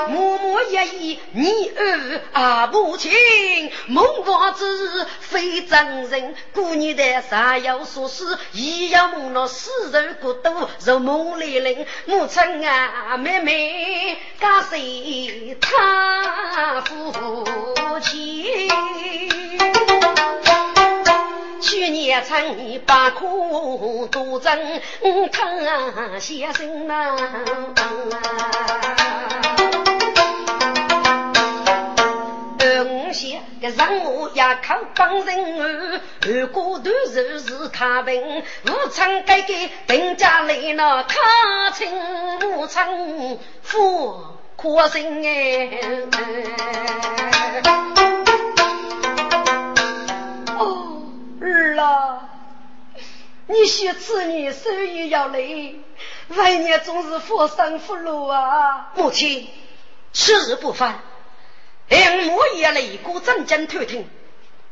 [0.09, 3.11] 默默一言你儿啊母亲，
[3.87, 18.69] 梦话之非真人，过年的啥要说事，一要梦到死人骨头如梦里人，母亲啊妹妹，家谁他父亲？
[21.61, 24.81] 去年春把苦多挣，
[25.31, 27.15] 疼先生呐。
[33.23, 39.53] 些个任务也靠帮人儿，二过段日是他病，武昌改革
[39.87, 41.89] 定家来了，他亲
[42.51, 44.21] 武昌富
[44.57, 45.79] 可心哎。
[50.57, 51.03] 哦
[51.39, 52.29] 儿啊，
[53.47, 55.79] 你学子女手艺要累，
[56.35, 58.91] 外年总是佛生福禄啊！
[58.95, 59.47] 母亲，
[60.11, 60.99] 此日不凡，
[61.89, 64.09] 两母也来过正经偷听，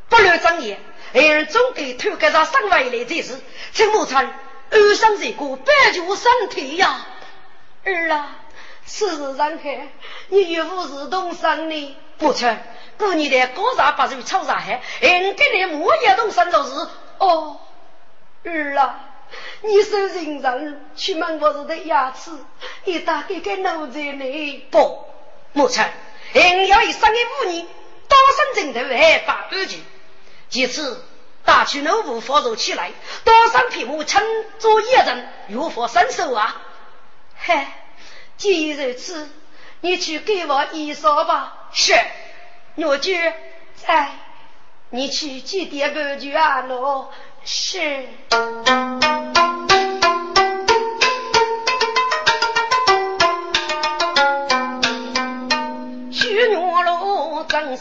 [0.08, 0.78] 不乱张言，
[1.14, 3.40] 二人总给偷给他上外来这事，
[3.72, 7.06] 请母亲安生这个百足身体呀！
[7.84, 8.36] 儿啊，
[8.84, 9.88] 此日上海，
[10.28, 12.56] 你岳父是东山的，母亲。
[12.98, 16.88] 过年的高茶八寿炒茶海，俺给你木叶东山做事。
[17.18, 17.58] 哦，
[18.44, 19.00] 儿啊，
[19.62, 22.30] 你受人上去问我是的牙齿，
[22.84, 24.66] 你大概给奴才呢？
[24.70, 25.04] 不，
[25.52, 25.84] 母亲，
[26.34, 27.66] 俺要以生的五年，
[28.08, 28.18] 多
[28.54, 29.80] 生枕头还发安全。
[30.48, 31.04] 其次，
[31.44, 32.92] 大去奴仆发作起来，
[33.24, 34.22] 多生皮木称
[34.58, 36.60] 作一人，如何伸手啊？
[37.34, 37.84] 嗨，
[38.36, 39.30] 既如此，
[39.80, 41.68] 你去给我衣裳吧。
[41.72, 41.94] 是。
[42.76, 43.12] 我就，
[43.76, 44.10] 在，
[44.90, 46.62] 你去几点半就啊？
[46.62, 47.08] 喏，
[47.44, 48.08] 是。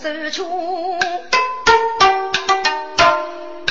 [0.02, 0.98] 手出，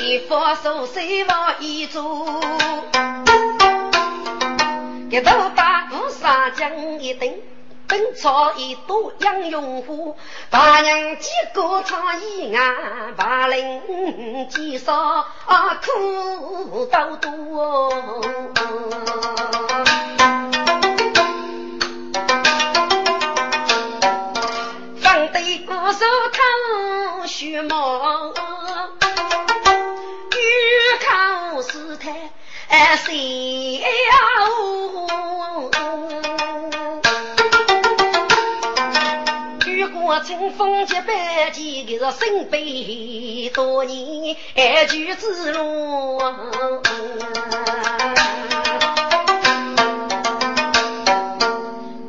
[0.00, 2.40] 一副手谁往一做？
[5.10, 7.42] 一头大胡上将一顶。
[7.88, 10.16] 本草一朵养用户，
[10.50, 15.26] 大娘几个唱一案，八零几少
[15.82, 17.90] 苦都多。
[27.40, 28.34] 须毛，
[30.36, 30.38] 欲
[31.00, 32.30] 考试台
[32.98, 33.82] 谁呀？
[40.02, 46.18] 我乘风结百几个身背多年安居之路，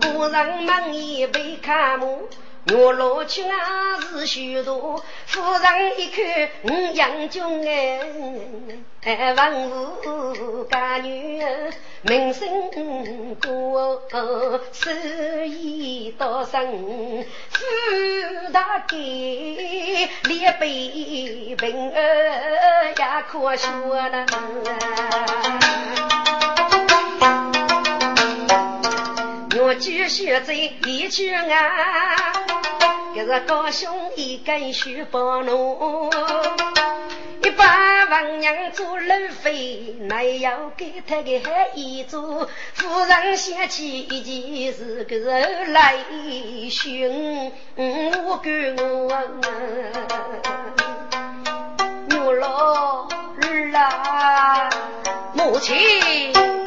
[0.01, 2.27] 古人们也被看目。
[2.73, 7.43] 我老去啊是许多，夫人一看我杨军
[9.03, 11.43] 哎，文武佳女
[12.03, 12.47] 名声
[13.41, 14.01] 过，
[14.71, 14.91] 手
[15.45, 24.25] 艺多深，富大给列辈平儿也可说呢。
[29.81, 32.31] 我继续在一句啊。
[33.15, 36.07] 这个高兄一根须包奴，
[37.43, 41.31] 一把王娘做路费，乃要给他个
[41.73, 42.47] 一做。
[42.73, 45.17] 夫人想起一件事，个
[45.71, 45.95] 来
[46.69, 49.09] 寻我跟我，
[52.23, 53.07] 我老
[53.41, 54.69] 儿啊，
[55.33, 56.60] 母亲。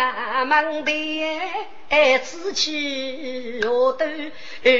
[0.00, 4.70] 来呀，忙的自去我都二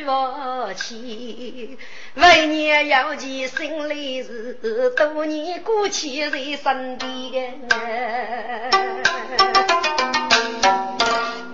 [0.00, 1.78] 路去，
[2.16, 7.60] 为年要记心里事，多年过去在身边。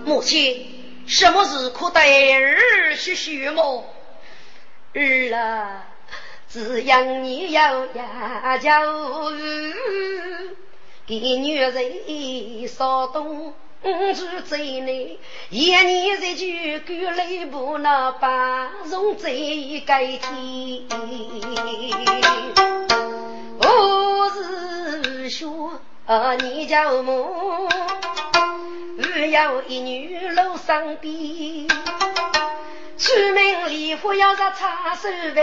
[0.05, 3.85] 母亲，什么事可带儿去学么？
[4.95, 5.85] 儿啊，
[6.49, 8.81] 只要你有呀教。
[11.09, 13.51] 给女人骚动
[13.81, 15.17] 住在内，
[15.49, 19.31] 一年一句够累不那把容在
[19.87, 20.83] 改天。
[23.59, 24.29] 哦。
[26.41, 27.67] 你叫母，
[28.97, 31.67] 我有一女楼上边。
[32.99, 35.41] 出门礼服要着插手饭，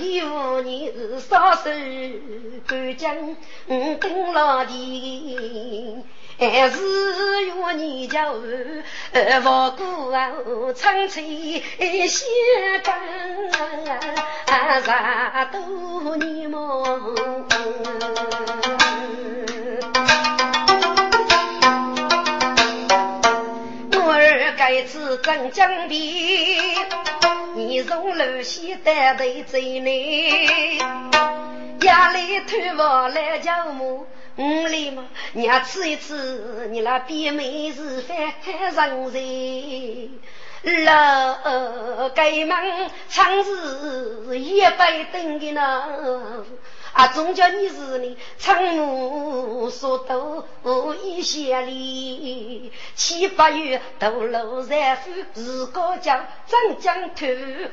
[0.00, 1.70] 礼服你是少手
[2.66, 3.36] 干净，
[4.00, 6.02] 等老弟。
[6.38, 8.42] 还是用你叫我
[9.44, 10.32] 我过啊，
[10.74, 11.62] 唱起
[12.08, 12.26] 些
[12.82, 12.94] 干
[14.82, 16.46] 啥都你
[24.06, 24.56] 梦。
[24.56, 25.98] 该次镇江边，
[27.54, 30.78] 你从楼西带队走来，
[31.78, 38.16] 家里偷房来叫我，我来嘛，娘吃一吃，你那边妹子饭
[38.72, 39.18] 上菜，
[40.84, 42.56] 老街门
[43.08, 46.44] 唱是一百吨的呢。
[46.96, 50.46] 啊，总叫你是你长路所多
[51.04, 57.26] 一些里，七八月斗路在府，日高江张江头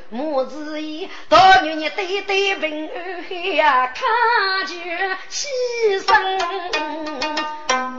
[0.10, 4.76] 母子意，到女你对对平安呀，看就
[5.32, 5.46] 牺
[6.02, 6.12] 牲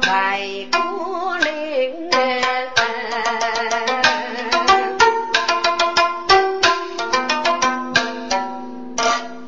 [0.07, 2.11] 外国人。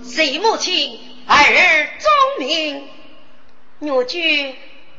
[0.02, 1.05] 谁母亲？
[1.26, 2.88] 儿忠明，
[3.80, 4.54] 女婿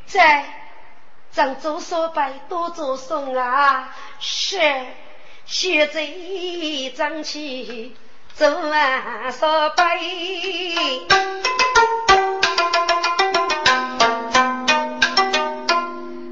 [0.05, 0.45] 在
[1.31, 3.95] 常做所拜，多做送啊！
[4.19, 4.59] 是
[5.45, 6.07] 现在
[6.95, 7.95] 张起
[8.33, 9.99] 做啊所拜，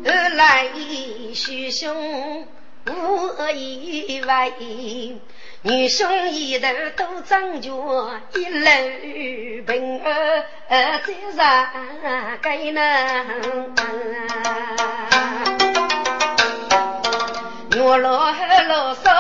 [0.06, 0.70] 二来
[1.34, 2.48] 兄兄
[2.88, 4.52] 无意外。
[5.68, 7.72] 女兄一头都长脚，
[8.36, 8.70] 一路
[9.66, 11.02] 平儿在
[11.36, 12.80] 上街呢。
[17.78, 18.32] 我老
[18.68, 19.12] 老少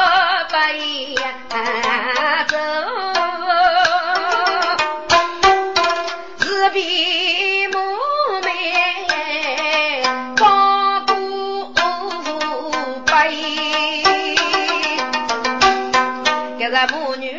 [0.51, 0.75] 白
[2.47, 2.55] 走，
[6.37, 7.24] 自比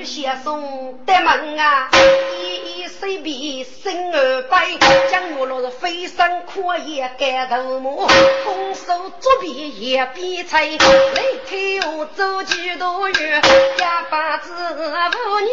[0.06, 1.90] 母女携送得门啊，
[2.38, 4.78] 一一随便生儿辈，
[5.10, 8.06] 将我落是飞身枯叶盖头目，
[8.44, 13.42] 空手作笔也笔彩，来开我走几多远，
[13.80, 15.50] 哑巴子妇女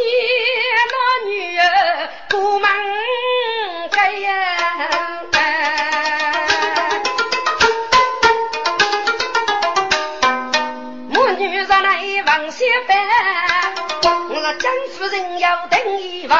[0.91, 2.09] 那女儿
[15.43, 16.33] 要等一位，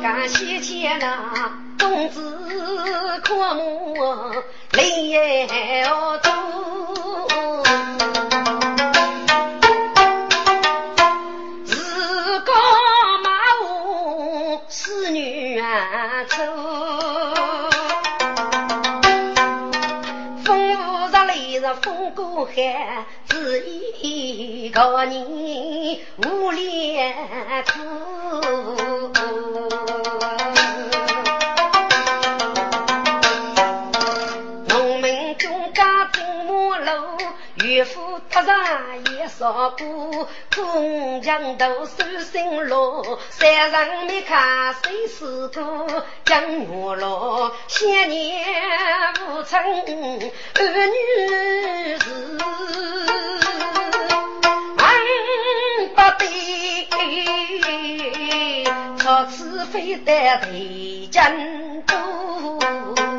[0.00, 3.96] 感谢那公子阔母
[4.70, 6.30] 泪儿多，
[11.64, 12.52] 自个
[13.24, 13.30] 马
[13.64, 15.66] 屋侍女啊
[16.28, 16.36] 走，
[20.44, 23.04] 风舞着泪着风过海。
[23.28, 23.60] 只
[24.00, 25.12] 一个人
[26.18, 27.14] 无脸
[27.66, 27.72] 子，
[34.66, 37.18] 农民中家种马路，
[37.62, 38.56] 渔夫踏上
[39.18, 42.02] 也少过，工匠都手
[42.32, 48.42] 辛劳，山上没看谁是个将月老，千年
[49.28, 50.30] 无成儿女
[51.98, 52.06] 事。
[59.30, 63.15] 是非得对真多。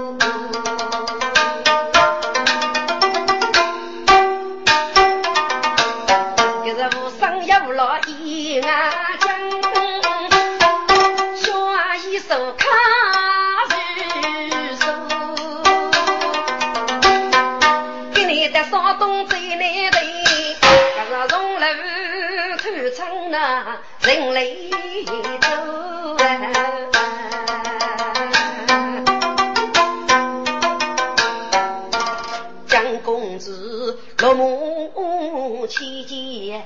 [33.68, 36.64] 公子落幕期间，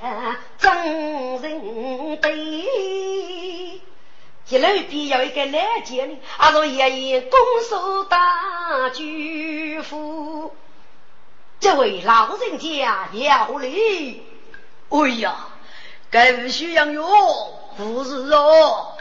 [0.58, 3.80] 真人对，
[4.46, 7.38] 这楼边有一个来见呢，阿说爷爷拱
[7.68, 10.54] 手大举夫，
[11.58, 14.22] 这位老人家要礼。
[14.90, 15.48] 哎呀，
[16.10, 17.04] 该需要用。
[17.76, 18.92] 不是哦，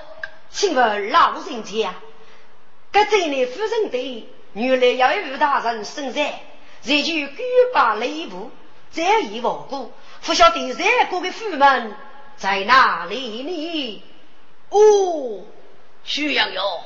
[0.49, 1.93] 请问老人家，
[2.91, 6.39] 该这内夫人对原来要与大人生在，
[6.84, 7.38] 这就举
[7.73, 8.51] 把雷部，
[8.91, 9.91] 再一亡故，
[10.25, 11.95] 不晓得三国的夫门
[12.38, 14.03] 在哪里呢？
[14.69, 15.43] 哦，
[16.03, 16.82] 徐阳哟，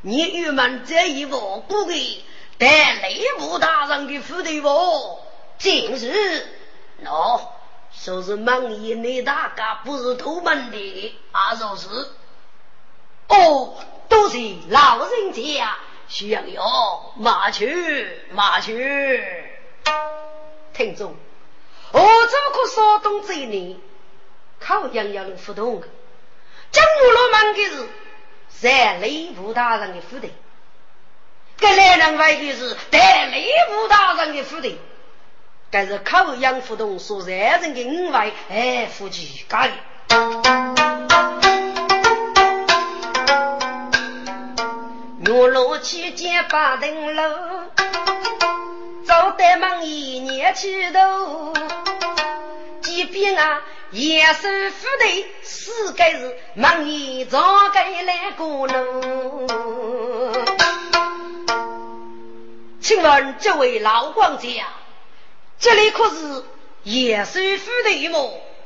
[0.00, 2.24] 你郁闷这一亡故的
[2.58, 4.68] 带雷部大人的府对不？
[5.58, 6.46] 今日
[7.04, 7.40] 喏，
[7.92, 11.88] 说是门爷内大家不是偷门的，啊，说是。
[13.28, 13.74] 哦，
[14.08, 15.76] 都是老人家，
[16.08, 19.22] 需要哟，马去马去。
[20.72, 21.14] 听众，
[21.92, 22.06] 我这
[22.56, 23.80] 个稍东这里，
[24.60, 25.88] 靠杨洋洋互动的，
[26.70, 27.88] 江湖罗门的是
[28.60, 30.32] 在雷部大人的府邸，
[31.58, 34.78] 跟来人外的是在雷部大人的府邸，
[35.70, 39.72] 该是靠洋互动所在人的五外哎夫妻家的。
[45.30, 47.22] 我落去见八层楼，
[49.04, 51.52] 走得门一年去头，
[52.80, 59.46] 即便啊也是富的，四个是门一早该来过路。
[62.80, 64.48] 请问这位老管家，
[65.58, 66.44] 这里可是
[66.84, 68.18] 也是富的吗？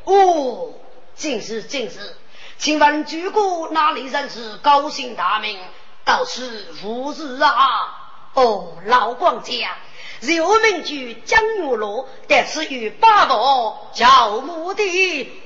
[0.05, 0.75] 哦，
[1.17, 2.15] 正是正是，
[2.57, 5.59] 请问主公哪里人是高姓大名？
[6.05, 7.99] 倒是无事啊！
[8.35, 9.77] 哦，老管家，
[10.21, 14.83] 有名句江月罗，但是与八宝叫母的。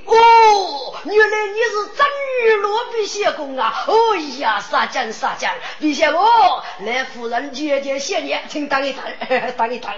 [0.07, 2.07] 哦，原来你是张
[2.45, 3.75] 玉罗陛下公啊！
[3.87, 5.49] 哎呀，撒娇撒娇，
[5.81, 9.05] 陛下我来夫人接见谢你，请等一等，
[9.59, 9.91] 等一等。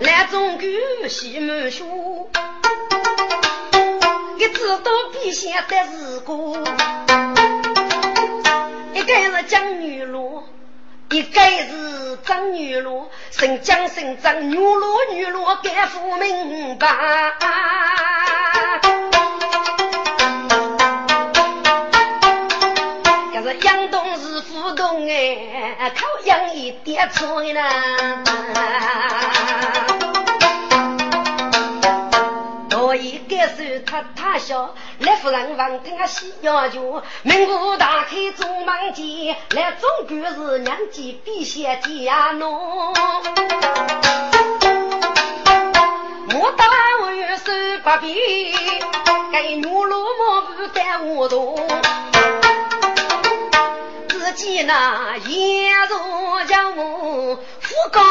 [0.00, 2.09] 来中举西门书。
[4.40, 6.56] 一知道陛下的事故，
[8.94, 10.44] 一个是江女罗，
[11.10, 16.88] 一个是张女罗，姓江姓张，女罗女罗该不明白。
[23.34, 27.60] 可是杨东是富东哎，靠杨一点错呢。
[33.86, 42.92] 他他笑，来夫人问听西要求，门户大开中门前，来总管是娘家陛下家奴。
[46.32, 46.64] 我打
[47.02, 48.14] 完手把柄，
[49.32, 51.56] 给女罗莫不带我动。
[54.08, 57.40] 自己那颜如将我
[57.92, 58.02] 讲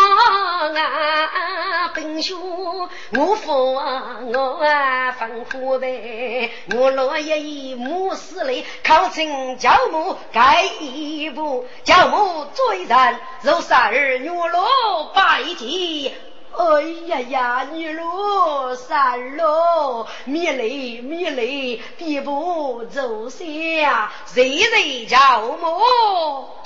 [0.73, 16.13] 啊，本兄我父我啊分苦呗，我落叶一母死里靠亲教母盖一步，教母最然肉三儿女落拜祭。
[16.51, 26.61] 哎呀呀，女罗山罗，米雷米雷，比不走下，人人叫我？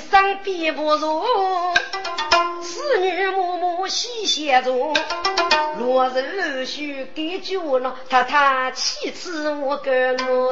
[0.00, 1.22] 生比不如，
[2.62, 4.94] 侍女默默细写中，
[5.78, 10.50] 若是须给酒了，他他岂止我个我？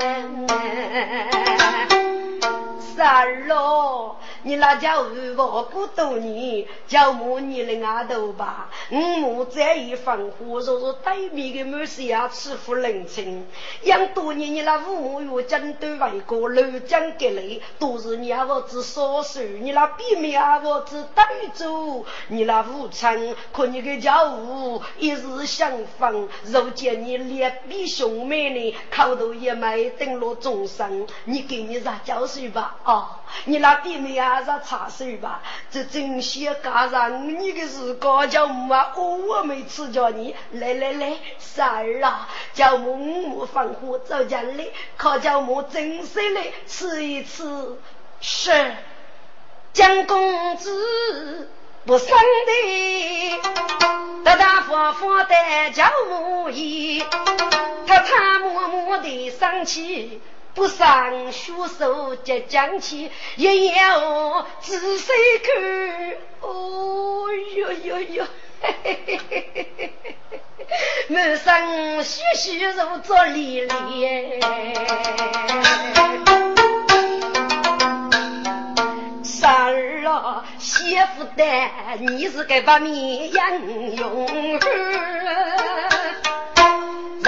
[2.96, 4.16] 三儿喽，
[4.46, 8.70] 你那叫二我不多年，叫母你的阿头吧。
[8.92, 13.44] 五母这一番话，若是对面的母是要欺负人情。
[13.82, 32.76] 养多年你那父母与针对外国楼江隔离，都是你阿子少数，你那避免阿子对住，你那父亲可你个家务一日相逢，如见你脸比兄妹呢，口头也没登落终生，你给你啥教训吧？
[32.84, 33.08] 哦，
[33.44, 35.42] 你那弟妹啊是插手吧？
[35.70, 38.92] 这真些赶上你的是高叫母啊！
[38.96, 47.78] 我没赐教你，来来来，三儿啊，叫母母放火走家里，靠叫母真心来吃一吃。
[48.20, 48.74] 是，
[49.72, 51.50] 江公子
[51.84, 53.40] 不生的，
[54.24, 57.04] 大大方方的叫母姨，
[57.86, 60.20] 他他默默的生气。
[60.56, 65.12] 不上学手接将起，一眼我仔细
[65.44, 65.54] 看，
[66.40, 67.26] 哦
[67.56, 68.26] 哟哟哟，
[68.62, 70.16] 嘿嘿嘿嘿嘿嘿
[71.08, 74.40] 嘿，上学习如做历练，
[79.22, 81.44] 三儿啊，媳妇的，
[82.00, 84.26] 你是该把面养用。
[84.58, 86.45] 好。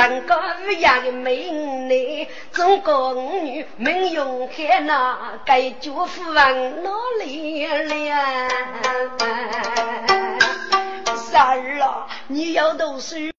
[0.06, 6.90] 女养的美女，中国女名用开那该祝福往哪
[7.24, 8.48] 里了？
[11.16, 13.16] 三儿啊，你要读书。